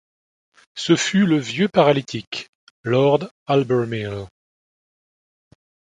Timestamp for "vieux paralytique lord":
1.37-3.29